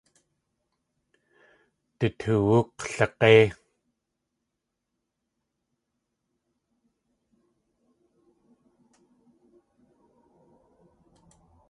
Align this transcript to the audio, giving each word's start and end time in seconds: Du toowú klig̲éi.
Du 1.99 2.07
toowú 2.19 2.59
klig̲éi. 2.79 3.41